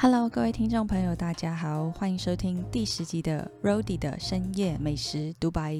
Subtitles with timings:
[0.00, 5.76] Hello，各位听众朋友，大家好，欢迎收听第十集的 Rody 的深夜美食独白。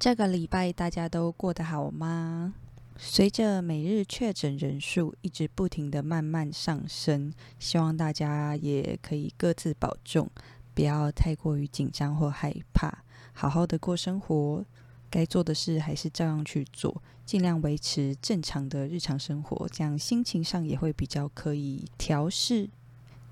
[0.00, 2.54] 这个礼拜大家都过得好吗？
[2.98, 10.28] 随着每日确诊人数一直不停的慢慢上升，希望大家也可以各自保重，
[10.74, 14.64] 不要太过于紧张或害怕，好好的过生活，
[15.08, 22.68] 该做的事还是照样去做，尽量维持正常的日常生活，这样心情上也会比较可以调试。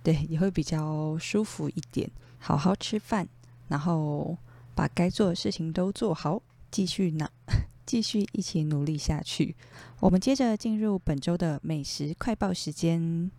[0.05, 2.09] 对，也会比较舒服一点。
[2.39, 3.27] 好好吃饭，
[3.69, 4.37] 然后
[4.75, 7.27] 把该做的事情都做好，继续呢，
[7.87, 9.57] 继续一起努力下去。
[10.01, 13.31] 我们接着进入本周的美食快报时间。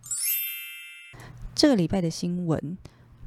[1.54, 2.78] 这个礼拜的新闻，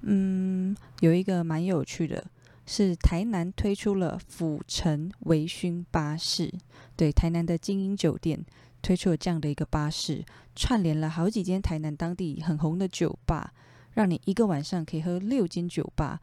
[0.02, 2.26] 嗯，有一个蛮有趣的，
[2.66, 6.52] 是台南推出了府城微醺巴士。
[6.96, 8.44] 对，台南的精英酒店。
[8.80, 13.52] 推出了这样的一个巴士，串联了好几间台南当地很红的酒吧，
[13.92, 16.20] 让你一个晚上可以喝六间酒吧，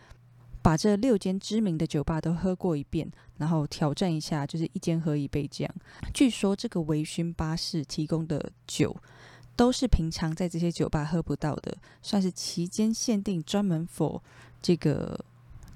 [0.61, 5.75] 把这六间知名的酒吧都喝过一遍，然后挑战一下，就是一间喝一杯这样。
[6.13, 8.95] 据说这个微醺巴士提供的酒，
[9.55, 14.21] 都是平常在这些酒吧喝不到的，算是期间限定，专门否
[14.61, 15.23] 这个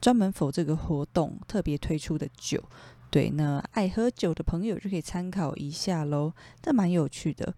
[0.01, 2.63] 专门否这个活动特别推出的酒。
[3.11, 7.53] 对，那爱喝酒的朋友就可以参考一下喽，这蛮有趣的。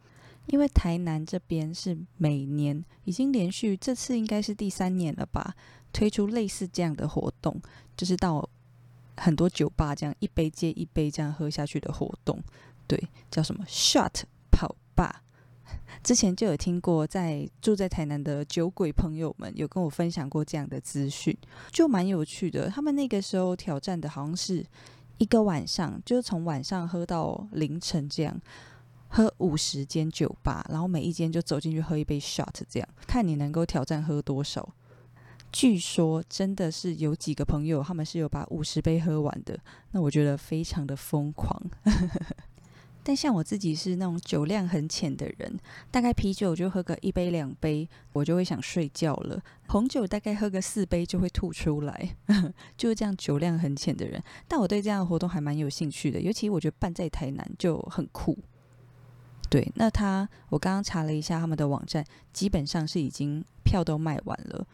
[0.47, 5.53] 因为台南这边是每年已经连续这次应该是第三年了吧，
[5.93, 7.61] 推出类似这样的活动，
[7.95, 8.49] 就是到
[9.17, 12.41] 很多酒吧这样一杯接一杯这样喝下去的活动。
[12.87, 15.21] 对，叫什么 shot 跑吧。
[16.01, 21.37] 之前就有听过，在住在台南的酒鬼朋友们有跟我分享过这样的资讯，
[21.71, 22.69] 就蛮有趣的。
[22.69, 24.65] 他们那个时候挑战的好像是。
[25.21, 28.41] 一个晚上就是从晚上喝到凌晨，这样
[29.07, 34.67] 喝五十间酒吧，然后每一间就走进去喝一杯 shot，这样看你能够挑战喝多少。
[35.51, 39.59] 据说真的是有几个朋友，他们是有把五十杯喝完的，
[39.91, 41.61] 那我觉得非常的疯狂。
[43.03, 49.41] 但像我自己是那种酒量很浅的人，大概啤酒就喝个一杯两杯，我就会想睡觉了。
[49.67, 52.15] 红酒大概喝个四杯就会吐出来，
[52.77, 54.21] 就是这样酒量很浅的人。
[54.47, 58.37] 但我对这样的活动还蛮有兴趣的，尤其我觉得办在台南就很酷。
[59.49, 64.65] 对，那他我刚刚查了一下他们的网站，基本上是已经票都卖完了，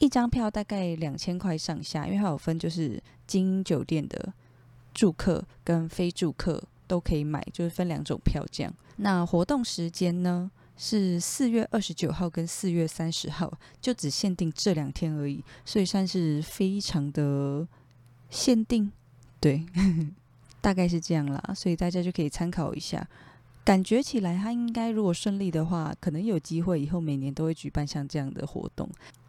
[0.00, 4.34] 一张票大概两千块上下，因为它有分就是精英酒店的
[4.92, 6.62] 住客跟非住客。
[6.86, 8.72] 都可以买，就是分两种票这样。
[8.96, 17.66] 那活动时间呢是四月二十九号跟四月三十号，就只限定这两天而已，所以算是非常的
[18.30, 18.90] 限定。
[19.38, 19.66] 对，
[20.60, 23.06] 大概是这样啦，所以大家就可以参考一下。
[23.64, 28.88] 感觉起来，它应该如果顺利的话，可能有机会以后每年都会举办像这样的活动。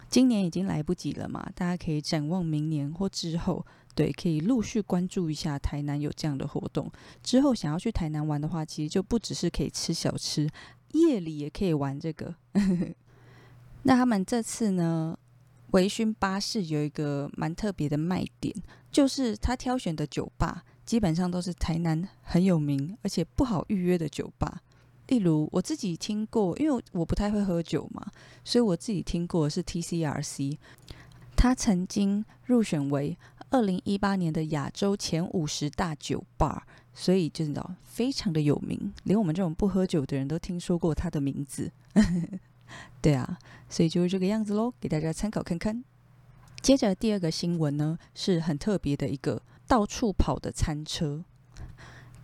[0.09, 3.65] 今年已经来不及了嘛，大家可以展望明年或之后。
[3.95, 6.87] 对，可以陆续关注一下台南有这样的活动。
[7.23, 10.47] 之后想要去台南玩的话，其实就不只是可以吃小吃，
[10.91, 12.35] 夜里也可以玩这个。
[13.81, 15.17] 那他们这次呢，
[15.71, 18.55] 微醺巴士有一个蛮特别的卖点，
[18.91, 24.61] 就是他挑选的酒吧基本上都是台南很有名而且不好预约的酒吧。
[25.07, 28.05] 例如我自己听过，因为我不太会喝酒嘛，
[28.43, 30.57] 所以我自己听过是 TCRC，
[31.35, 33.17] 他曾经入选为。
[33.49, 41.71] 二零一八年的亚洲前五十大酒吧，所以就知道非常的有名，连我们这种不喝酒的人都听说过他的名字。
[43.01, 43.39] 对啊，
[43.69, 45.81] 所以就是这个样子喽，给大家参考看看。
[46.61, 51.23] 接着第二个新闻呢，是很特别的一个到处跑的餐车。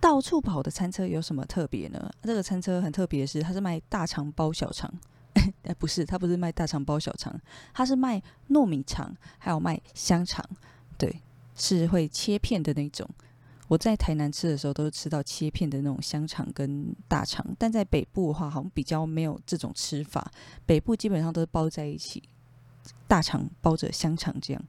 [0.04, 2.12] 到处跑的餐车有什么特别呢？
[2.24, 4.94] 这个餐车很特别是，它是卖大肠包小肠。
[5.64, 7.34] 哎，不是，它不是卖大肠包小肠，
[7.74, 10.46] 它是卖糯米肠，还有卖香肠。
[10.98, 11.22] 对，
[11.56, 13.10] 是会切片的那种。
[13.70, 17.56] 我在台南吃的时候，都是吃到切片的那种香肠跟大肠。
[17.58, 20.30] 但在北部的话，好像比较没有这种吃法。
[20.66, 22.22] 北部基本上都是包在一起，
[23.08, 24.62] 大肠包着香肠这样。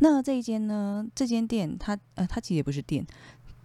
[0.00, 1.04] 那这一间呢？
[1.12, 3.04] 这间店它呃，它其实也不是店。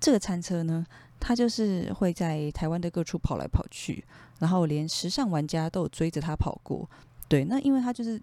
[0.03, 0.85] 这个餐车呢，
[1.17, 4.03] 它就是会在台湾的各处跑来跑去，
[4.39, 6.89] 然后连时尚玩家都有追着它跑过。
[7.29, 8.21] 对，那因为它就是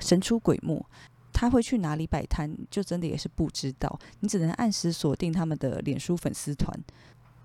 [0.00, 0.84] 神出鬼没。
[1.32, 3.98] 他会去哪里摆摊，就真的也是不知道。
[4.20, 6.78] 你只能按时锁定他们的脸书粉丝团，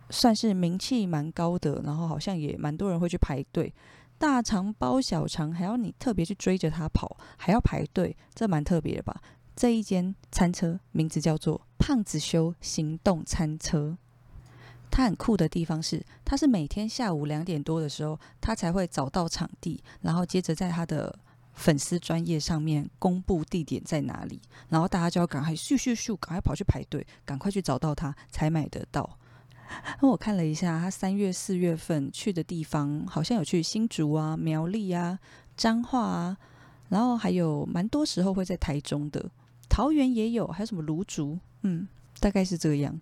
[0.09, 1.81] 算是名气蛮高的。
[1.85, 3.73] 然后好像也蛮多人会去排队，
[4.17, 9.19] 大肠包小肠，还要你特别去追着他跑，还要排队，这蛮特别的吧？
[9.59, 13.97] 这一间餐车名字叫做“胖子修行动餐车”。
[14.89, 21.19] 它很酷的地方是，它是每天下午两点多的时候，他才会找到场地，然后接着在他的。
[21.51, 24.39] 粉丝专业上面公布地点在哪里，
[24.69, 29.17] 然后大家就要赶快咻咻咻，赶快跑去排队，赶快去找到它才买得到。
[30.01, 35.19] 那我看了一下，他三月、四月份去的地方，好像有去新竹啊、苗栗啊、
[35.57, 36.37] 彰化啊，
[36.87, 39.29] 然后还有蛮多时候会在台中的，
[39.69, 41.87] 桃园也有，还有什么芦竹，嗯，
[42.19, 42.99] 大概是这样。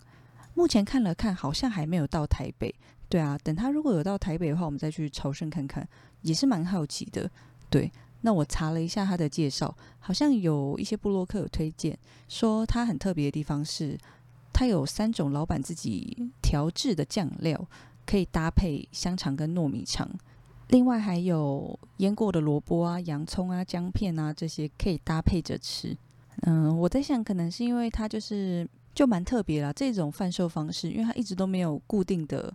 [0.54, 2.74] 目前看了看，好像还没有到台北。
[3.08, 5.88] 对啊，等他如果有到台北的话，我们再去朝圣看看，
[6.22, 7.30] 也是蛮好奇的。
[7.70, 11.98] 对，那我查了一下他的介绍，好像有一些布洛克有推荐，
[12.28, 13.98] 说他很特别的地方是。
[14.50, 17.64] 他有三种老板自己调制的酱料，
[18.04, 20.10] 可以搭配香肠跟糯米肠。
[20.70, 25.96] 另外还有腌过的萝卜啊、洋葱啊、姜片啊这些可以搭配着吃。
[26.42, 32.52] 嗯，我在想，可能是因为它就是就蛮特别啦，这种贩售方式，因为它一直都没有固定的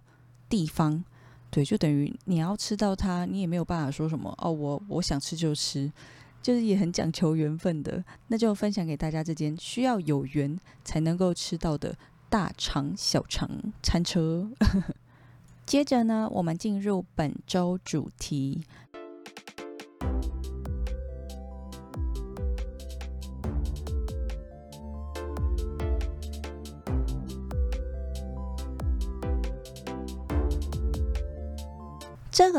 [0.48, 1.04] 地方，
[1.50, 5.92] 对，就等于你要吃到它，你也没有办法说什么哦，我我想吃就吃。
[6.42, 11.96] 就是也很讲求缘分的，那就分享给大家这间需要有缘才能够吃到的
[12.30, 13.50] 大肠小肠
[13.82, 14.52] 餐车。
[15.66, 18.62] 接着呢，我们进入本周主题。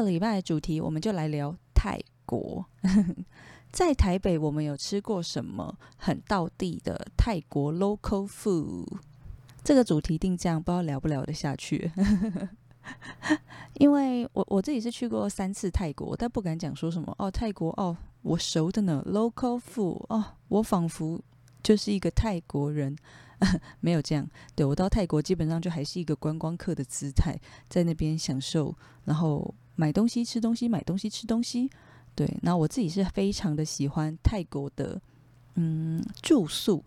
[0.02, 2.67] 个礼拜的主题，我们就来聊泰国。
[3.73, 8.87] 在台北，我们有吃过什么很道地的泰国 local food？
[9.64, 11.91] 这个主题定这样，不知道聊不聊得下去。
[13.81, 21.20] 因为我我自己是去过三次泰国，但不敢讲说什么哦，泰国哦，我熟的呢，local food 哦，我仿佛
[21.62, 22.94] 就是一个泰国人，
[23.81, 24.29] 没有这样。
[24.55, 27.37] 对我到泰国基本上就还是一个观光客的姿态，
[27.69, 31.71] 在那边享受，然后买东西、吃东西、买东西、吃东西。
[32.15, 35.00] 对，那我自己是非常的喜欢泰国的，
[35.55, 36.85] 嗯，住宿。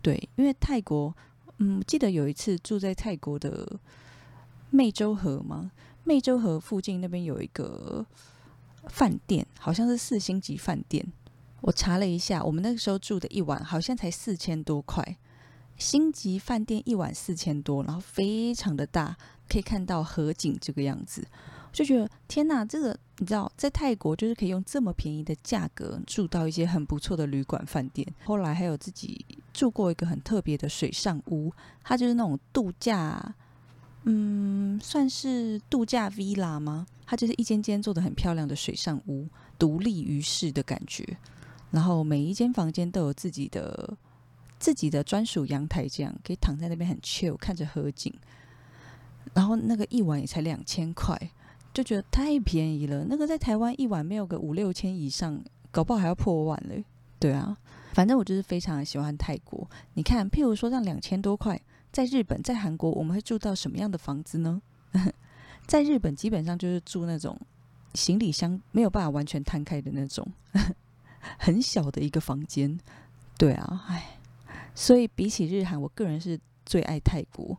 [0.00, 1.12] 对，因为泰国，
[1.58, 3.78] 嗯，记得有一次住在泰国的
[4.72, 5.72] 湄洲河吗？
[6.06, 8.06] 湄洲河附近那边有一个
[8.88, 11.04] 饭店，好像是四星级饭店。
[11.60, 15.18] 我查了一下，我们那个时候住的一晚好像才四千多块，
[15.76, 19.16] 星级饭店一晚四千多，然后非常的大，
[19.48, 21.26] 可以看到河景这个样子。
[21.72, 28.06] 就觉得天哪，这个你知道，在泰国就是可以用这么便宜的价格住到一些很不错的旅馆饭店。
[28.24, 31.52] 后来还有自己住过一个很特别的水上屋，
[31.84, 33.34] 它就是那种度假，
[34.04, 36.86] 嗯，算是度假 villa 吗？
[37.06, 39.28] 它就是一间间做的很漂亮的水上屋，
[39.58, 41.16] 独立于世的感觉。
[41.70, 43.96] 然后每一间房间都有自己的
[44.58, 48.12] 自己的专属阳台，这样可以躺在那边很 chill，看着河景。
[49.34, 51.30] 然后那个一晚也才两千块。
[51.72, 56.84] 就觉得太便宜了，那个在台湾一晚没有个五六千以上，搞不好还要破万嘞。
[57.20, 57.56] 对啊，
[57.92, 59.68] 反正我就是非常喜欢泰国。
[59.94, 61.60] 你看，譬如说让两千多块，
[61.92, 64.60] 在日本、在韩国，我们会住到什么样的房子呢？
[65.66, 67.38] 在日本基本上就是住那种
[67.94, 70.26] 行李箱没有办法完全摊开的那种
[71.38, 72.78] 很小的一个房间。
[73.36, 74.18] 对啊，唉，
[74.74, 77.56] 所以比起日韩，我个人是最爱泰国。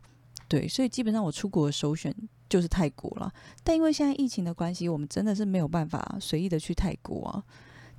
[0.48, 2.14] 对，所以基本上我出国的首选。
[2.50, 3.32] 就是泰国了，
[3.62, 7.42] 但因为现在疫情的关系，我们真的是没有办法随意的去泰国啊，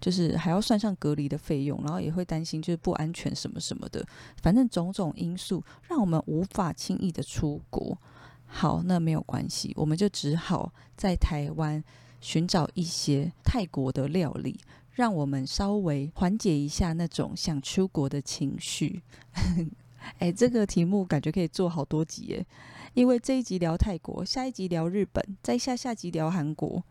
[0.02, 4.06] 就是还要算上隔离的费用，然后也会担心就是不安全什么什么的，
[4.44, 7.98] 反正种种因素让我们无法轻易的出国。
[8.46, 11.82] 好，那没有关系，我们就只好在台湾
[12.20, 14.60] 寻找一些泰国的料理，
[14.92, 19.02] 让我们稍微缓解一下那种想出国的情绪。
[20.20, 22.46] 哎，这个题目感觉可以做好多集耶。
[22.94, 26.84] 因为这一集聊泰国，下一集聊日本，再下下集聊韩国，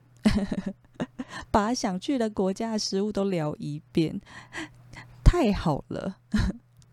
[1.51, 4.21] 把想去的国家的食物都聊一遍，
[5.25, 6.17] 太好了。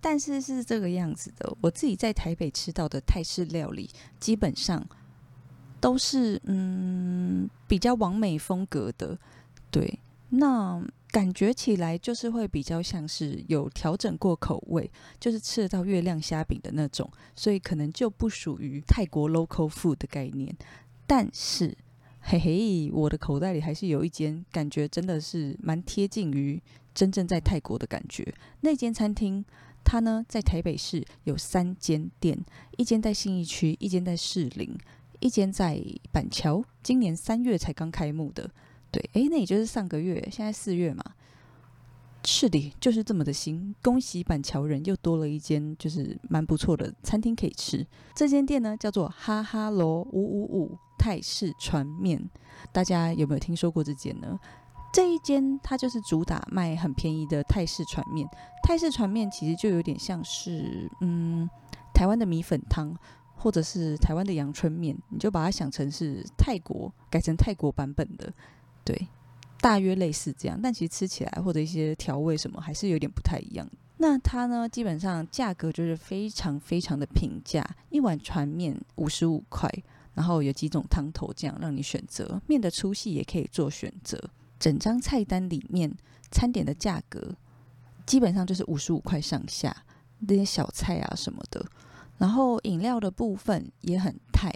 [0.02, 4.86] 但是是这个样子的，我自己在台北吃到的泰式料理，基本上
[5.80, 9.18] 都是嗯比较完美风格的，
[9.72, 10.00] 对，
[10.30, 10.82] 那。
[11.10, 20.56] 感觉起来就是会比较像是有调整过口味，就是吃得到月亮虾饼的那种，所以可能就不属于泰国 local food 的概念。
[21.08, 21.76] 但是，
[22.20, 26.62] 嘿嘿，我的口袋里还是有一间感觉真的是蛮贴近于
[26.94, 28.34] 真正在泰国的感觉。
[28.62, 29.44] 那间餐厅，
[29.86, 32.38] 它呢在台北市有三间店，
[32.76, 34.78] 一间在信义区，一间在士林，
[35.22, 38.52] 一间在板桥，今年三月才刚开幕的。
[38.92, 41.04] 对，哎，那也就是上个月，现在四月嘛，
[42.24, 43.76] 是的，就是这么的新。
[43.82, 47.86] 恭喜板桥人又多了一间，就是蛮不错的餐厅可以吃。
[48.16, 52.22] 这间店呢叫做哈哈罗五五五泰式船面，
[52.72, 54.40] 大家有没有听说过这间呢？
[54.94, 58.28] 这一间它就是主打卖很便宜的泰式船面，
[58.64, 61.48] 泰式船面其实就有点像是嗯
[61.94, 62.96] 台湾的米粉汤，
[63.36, 68.34] 或者是台湾的阳春面，你就把它想成是泰国改成泰国版本的，
[68.88, 69.08] 对，
[69.60, 73.70] 大约类似这样，但其实吃起来或者一些调味什么还是有点不太一样。
[73.98, 79.70] 那它呢，基本上价格就是非常非常的平价，一碗船面五十五块，
[80.14, 84.18] 然后有几种汤头这样让你选择，面的粗细也可以做选择。
[84.58, 85.94] 整张菜单里面，
[86.32, 87.36] 餐点的价格
[88.06, 89.76] 基本上就是五十五块上下，
[90.20, 91.66] 那些小菜啊什么的。
[92.18, 94.52] 然后饮料的部分也很泰，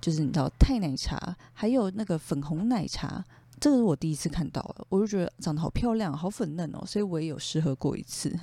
[0.00, 3.24] 就是你知道泰奶茶，还有那个粉红奶茶，
[3.60, 8.34] 这个是我第一次看到了，我就觉得长得好漂亮，好粉嫩哦，所以我也有试喝过一次，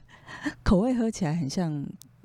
[0.62, 1.84] 口味喝起来很像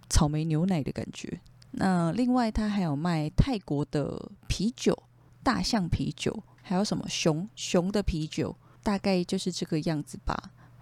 [0.09, 1.39] 草莓牛奶的感觉。
[1.71, 4.97] 那另外它还有卖泰国的啤酒，
[5.43, 6.43] 大象啤酒。
[6.67, 10.35] 还有什么熊熊的啤酒，大概就是这个样子吧。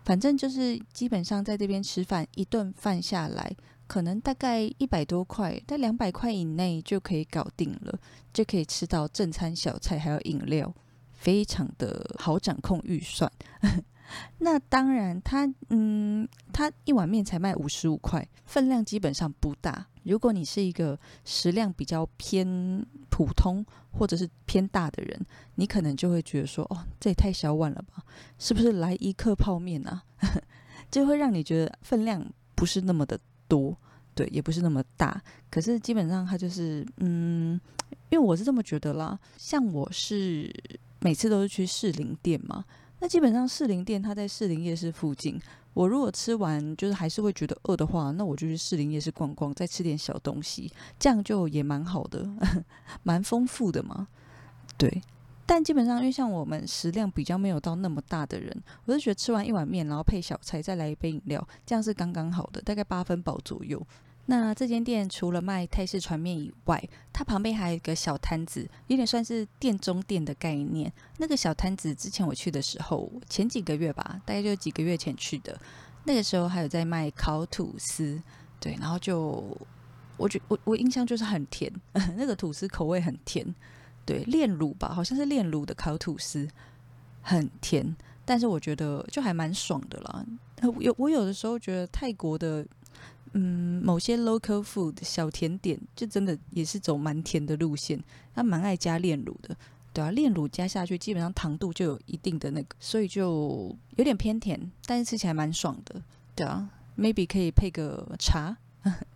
[0.06, 3.54] 反正就是基本上在这边吃饭，一顿饭下来，
[3.86, 8.00] 可能大概一百多块，在两百块以内就可以搞定了，
[8.32, 10.74] 就可以吃到正餐、小菜还有饮料，
[11.24, 13.32] 非常的好掌控预算。
[14.40, 19.88] 那当然，它嗯，它一碗面才卖五十五块，分量基本上不大。
[20.04, 25.26] 如果你是一个食量比较偏普通或者是偏大的人，
[25.56, 28.04] 你可能就会觉得说，哦，这也太小碗了吧？
[28.38, 30.04] 是不是来一克泡面啊？
[30.92, 32.22] 就会让你觉得分量
[32.54, 33.76] 不是那么的多，
[34.14, 35.20] 对，也不是那么大。
[35.50, 37.60] 可是基本上它就是，嗯，
[38.10, 39.18] 因为我是这么觉得啦。
[39.38, 40.54] 像我是
[41.04, 42.64] 每次都是去士林店嘛。
[43.00, 45.38] 那基本上士林店，它在士林夜市附近。
[45.74, 52.26] 我如果吃完就是还是会觉得饿的话，那我就去士林夜市逛逛，再吃点小东西，这样就也蛮好的，
[53.04, 54.08] 蛮丰富的嘛。
[54.78, 55.02] 对，
[55.46, 58.56] 但基本上因为像我们食量比较没有到那么大的人，
[58.86, 63.86] 我就觉得吃完一碗面，然后配小菜，再来一杯饮料，这样是刚刚好的，大概八分饱左右。
[64.26, 70.90] 那这间店除了卖泰式船面以外，它旁边还有一个小摊子，有点算是店中店的概念。
[71.18, 75.60] 那个小摊子之前我去的时候，前几个月吧，大概就几个月前去的，
[76.06, 78.22] 那个时候还有在卖烤吐司，
[78.62, 79.46] 对，然后就
[80.16, 81.70] 我觉我我印象就是很甜，
[82.16, 83.46] 那个吐司口味很甜，
[84.06, 86.48] 对，炼乳吧，好像是炼乳的烤吐司，
[87.22, 90.26] 很甜，但是我觉得就还蛮爽的啦。
[90.80, 92.66] 有我有的时候觉得泰国的。
[93.34, 98.00] 嗯，某些 local food 小甜点就真的也是走蛮甜的路线，
[98.34, 99.56] 他蛮爱加炼乳的，
[99.92, 106.02] 对啊，炼乳加下去，基本上糖度就有一定的那个，所以就有点偏甜，但是吃起来蛮爽的，
[106.36, 108.56] 对啊，maybe 可以配个茶，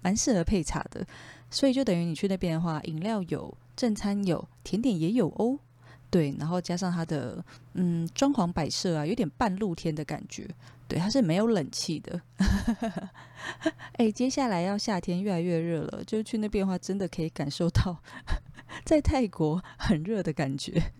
[0.01, 1.05] 蛮适合配茶的，
[1.51, 5.59] 所以就等于你去那边的话，饮料有，正餐有，甜点也有哦。
[6.09, 7.43] 对，然后加上它的
[7.73, 10.47] 嗯装潢摆设啊，有点半露天的感觉。
[10.87, 12.21] 对，它是没有冷气的。
[13.93, 17.97] 哎，接下来要夏天越来越热了，就去那边的话，真的可以感受到
[18.85, 20.91] 在泰国很热的感觉。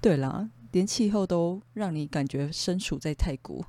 [0.00, 3.64] 对啦，连气候都让你感觉身处在泰国。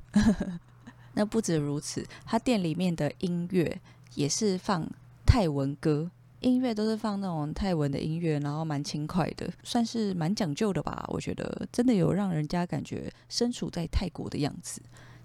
[1.13, 3.79] 那不止如此，他店里面的音乐
[4.15, 4.89] 也是放
[5.25, 6.11] 泰文歌。
[6.43, 11.03] 音乐都是放那种泰文的音乐，然后蛮轻快的，算是蛮讲究的吧。
[11.07, 14.81] 我觉得真的有让人家感觉身处在泰国的样子。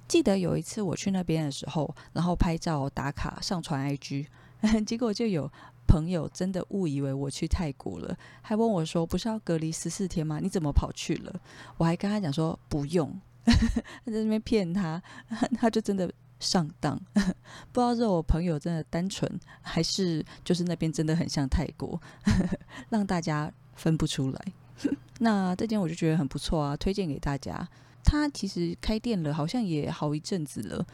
[0.06, 4.26] 记得有一次我去那边的时候，然后拍照打卡上传 IG，
[4.87, 5.50] 结果就有
[5.87, 10.38] 朋友真的误以为我去泰国了，还问我说：“不是要隔离十四天吗？
[10.40, 11.40] 你怎么跑去了？”
[11.76, 15.02] 我还跟他讲说：“不用。” 在那边骗他，
[15.58, 16.10] 他就真的。
[16.40, 17.00] 上当，
[17.73, 19.28] 不知道是我朋友真的单纯，
[19.61, 22.00] 还是就是那边真的很像泰国，
[22.90, 24.45] 让大家分不出来。
[25.18, 27.68] 那这间我就觉得很不错啊，推荐给大家。
[28.04, 30.87] 他其实开店了，好像也好一阵子了。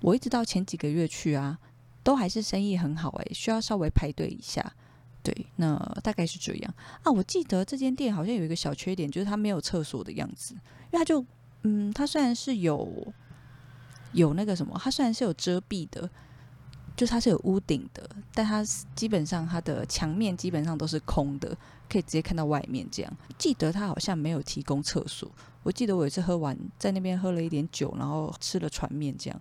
[0.00, 1.58] 我一直到前几个月去啊，
[2.02, 4.72] 都还是生意很好诶，需要稍微排队一下。
[5.22, 7.10] 对，那大概是这样啊。
[7.10, 10.60] 我记得这间店好像有一个小缺点，就是它没有厕所的样子，因
[10.92, 11.22] 为它就
[11.64, 13.12] 嗯，它虽然是有。
[14.12, 16.08] 有那个什么，它虽然是有遮蔽的，
[16.96, 18.64] 就是它是有屋顶的，但它
[18.94, 21.56] 基本上它的墙面基本上都是空的，
[21.88, 22.86] 可以直接看到外面。
[22.90, 25.30] 这样记得它好像没有提供厕所。
[25.62, 29.40] 我记得我有一次喝完在那边喝了一点酒，然后吃了船面，这样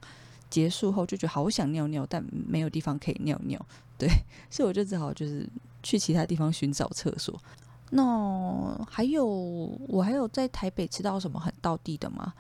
[0.49, 3.63] 结束后就觉得好想尿尿，但没有地方可以尿尿。
[3.97, 4.09] 对，
[4.49, 5.47] 所以我就只好就是
[5.81, 7.39] 去其他地方寻找厕所。
[7.91, 12.33] 那还有我还有在台北吃到什么很道地的吗？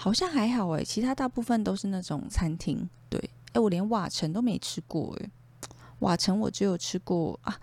[0.00, 2.88] 好像还好诶，其他大部分都是那种餐厅。
[3.10, 3.18] 对，
[3.52, 5.30] 诶，我连瓦城都没吃过诶，
[5.98, 7.58] 瓦城我只有吃过啊，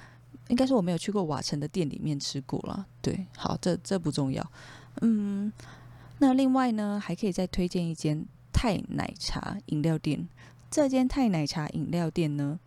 [0.50, 2.86] 应该是我没有去过瓦城的店里面吃过了。
[3.02, 4.46] 对，好，这这不重要。
[5.02, 5.50] 嗯，
[6.20, 10.28] 那另外呢，还可以再推荐一间泰奶茶饮料店。
[10.70, 12.60] 这间泰奶茶饮料店呢，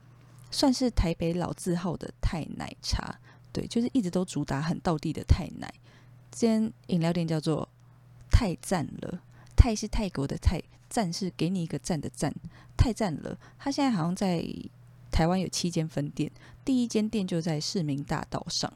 [0.50, 3.14] 算是台北老字号的泰奶茶，
[3.52, 5.70] 对，就是一直都主打很道地的泰奶。
[6.30, 7.68] 这间饮料店叫做
[8.30, 9.20] 泰赞了，
[9.58, 12.32] 泰是泰国的泰，赞是给你一个赞的赞，
[12.76, 13.36] 泰赞了。
[13.58, 14.46] 他现在好像在
[15.10, 16.30] 台湾有七间分店，
[16.64, 18.72] 第一间店就在市民大道上，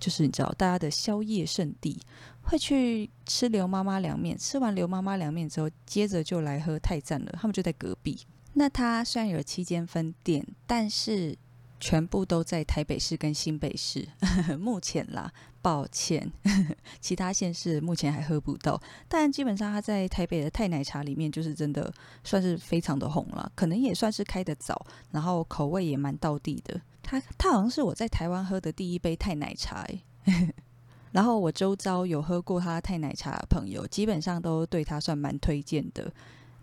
[0.00, 2.00] 就是你知道大家的宵夜圣地，
[2.42, 8.18] 会去吃刘妈妈凉面，吃完刘妈妈凉面之后，接着就来喝泰赞了，他们就在隔壁。
[8.54, 11.38] 那他虽然有七间分店，但是
[11.80, 14.08] 全部都在台北市跟新北市。
[14.58, 15.32] 目前啦，
[15.62, 16.30] 抱歉，
[17.00, 18.80] 其他县市目前还喝不到。
[19.08, 21.92] 但基本上它在台北的泰奶茶里面，就是真的
[22.24, 23.50] 算是非常的红了。
[23.54, 26.80] 可能也算是开的早，然后口味也蛮到地的。
[27.02, 29.86] 它它好像是我在台湾喝的第一杯泰奶茶。
[31.12, 36.12] 然后我周遭有喝过它泰奶茶的朋友，基本上都对它算蛮推荐的。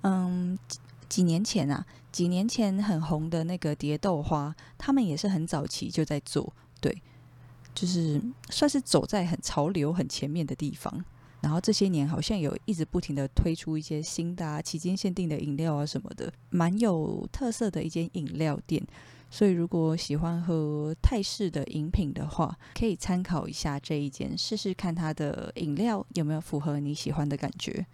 [0.02, 0.58] 嗯。
[1.08, 7.02] 几年前啊，几年前很红的那个蝶豆花，他们也是很早期就在做，对，
[7.74, 11.04] 就是算是走在很潮流、很前面的地方。
[11.42, 18.82] 然后这些年好像有一直不停的推出一些新的啊、期间限定的饮料啊什么的，蛮有特色的一间饮料店。
[19.30, 27.86] 所以如果喜欢喝泰式的饮品的话，可以参考一下这一间，试试看它的饮料有没有符合你喜欢的感觉。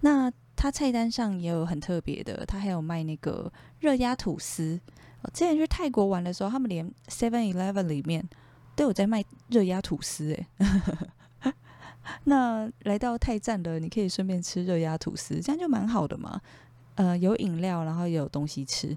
[0.00, 0.32] 那。
[0.62, 4.78] 他菜单上也有很特别的，他还有卖那个热压吐司。
[5.22, 8.24] 我之前去泰国玩的时候，他们连 Seven Eleven 里面
[8.76, 10.32] 都有在卖热压吐司。
[10.32, 11.52] 哎，
[12.22, 16.40] 那来到泰站的，你可以顺便吃热压吐司，这样就蛮好的嘛。
[16.94, 18.96] 呃，有饮料，然后也有东西吃。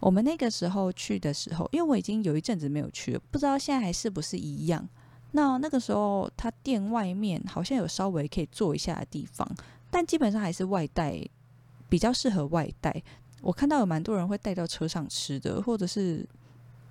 [0.00, 4.88] 我们那个时候去的时候，因为我已经有一阵子没有去了，不知道现在还是不是一样。
[5.32, 9.46] 那那个时候，他店外面好像有稍微可以坐一下的地方。
[9.94, 11.24] 但基本上还是外带，
[11.88, 13.00] 比较适合外带。
[13.40, 16.28] 我看到有蛮多人会带到车上吃的，或者是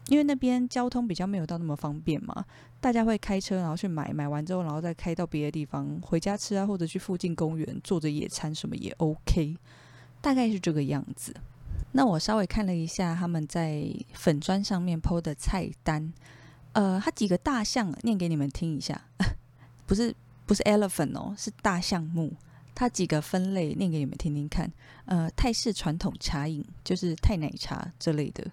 [0.07, 2.45] 因为那边交通比较没有到那么方便嘛，
[2.79, 9.57] 大家会开车然后去买，买完之后然后再开到别的地方回家吃啊，或者去附近公园坐着野餐什么也 OK，
[10.21, 11.35] 大概是这个样子。
[11.91, 16.13] 那我稍微看了一下他们在粉砖上面 PO 的菜单，
[16.71, 19.09] 呃，它几个大项念给你们听一下，
[19.85, 22.33] 不是不是 elephant 哦，是大项目。
[22.75, 24.71] 它几个分类念给你们听听看，
[25.05, 28.45] 呃，泰式传统茶饮就是泰奶茶这类的，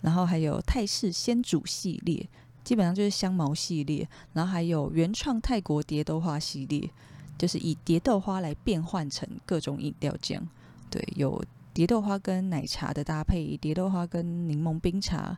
[0.00, 2.28] 然后还有泰式先煮系列，
[2.64, 6.90] 基本上就是香茅系列，然后还有原创泰国蝶豆花系列，
[7.38, 10.46] 就是以蝶豆花来变换成各种饮料酱，
[10.90, 11.42] 对，有。
[11.74, 15.36] 蝶豆花跟奶茶的搭配，蝶豆花跟柠檬冰茶，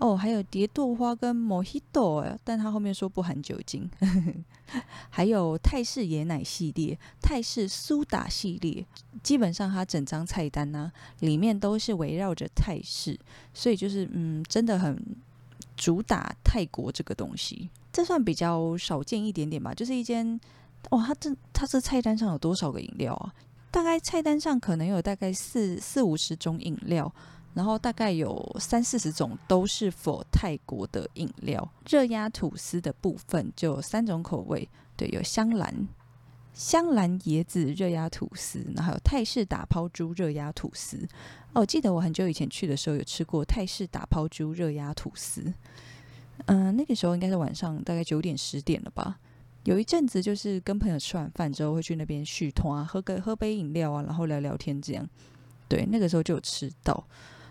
[0.00, 3.88] 哦，还有蝶豆花跟 Mojito，但他后面说不含酒精。
[5.08, 8.84] 还有泰式椰奶系列、泰式苏打系列，
[9.22, 13.18] 基本上它整张菜单呢，里面都是围绕着泰式，
[13.54, 15.02] 所以就是嗯，真的很
[15.76, 17.70] 主打泰国这个东西。
[17.90, 20.38] 这算比较少见一点点吧，就是一间，
[20.90, 23.32] 哇，它这它这菜单上有多少个饮料啊？
[23.70, 27.12] 大概菜单上可能有大概四四五十种饮料，
[27.54, 31.70] 然后大概有三四十种都是否泰国的饮料。
[31.88, 35.88] 热压吐司的部分就有三种口味，对，有香兰、
[36.54, 41.06] 香兰椰子热压吐司，然后还有泰式打抛猪热压吐司。
[41.52, 45.52] 哦，我记得我很久以前去的时候有吃过泰式打抛猪热压吐司。
[46.46, 49.18] 嗯，那个时候应该是晚上大概九点十点了吧。
[49.68, 55.06] 有一阵子，就是跟朋友吃完饭之后，会去那边续通啊，喝个喝杯饮料啊，然后聊聊天这样。
[55.68, 56.94] 对，那个时候就有吃到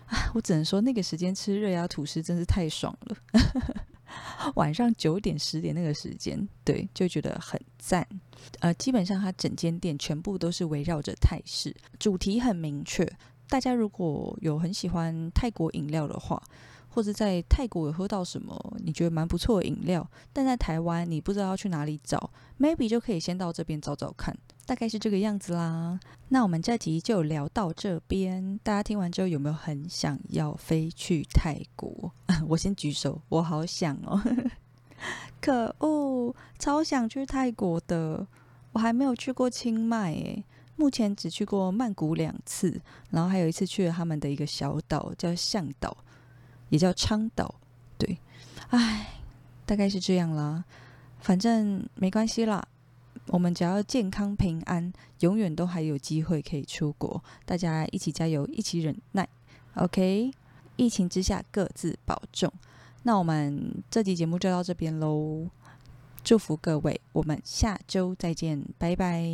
[0.06, 3.16] 啊，我只能说那个时间吃热压吐司真是太爽了。
[4.56, 8.04] 晚上九点十点那个时间，对，就觉得很赞。
[8.58, 13.08] 呃，基本上它整间店全部都是围绕着泰式，主题很明确。
[13.48, 16.42] 大家如果有很喜欢泰国饮料的话。
[16.88, 26.00] 或者在泰国有喝到什么你觉得蛮不错的饮料，但在台湾你不知道要去哪里找，maybe 就可以先到这边找找看，大概是这个样子啦。
[26.30, 32.12] 那我们这集就聊到这边，大家听完之后有没有很想要飞去泰国？
[32.48, 34.20] 我先举手，我好想哦，
[35.40, 38.26] 可恶，超想去泰国的，
[38.72, 40.44] 我还没有去过清迈诶，
[40.76, 45.96] 目前只去过曼谷两次，然后还有一次去了他们的一个小岛叫向岛。
[46.68, 47.54] 也叫倡导，
[47.96, 48.18] 对，
[48.70, 49.20] 唉，
[49.66, 50.64] 大概是这样啦。
[51.20, 52.66] 反正没关系啦，
[53.26, 57.22] 我们只要健康平安，永远都还有机会可以出国。
[57.44, 59.28] 大家一起加油，一起忍耐
[59.74, 60.30] ，OK？
[60.76, 62.52] 疫情之下各自保重。
[63.02, 65.48] 那我们这集节目就到这边喽。
[66.22, 69.24] 祝福各位，我们下周再见，拜拜。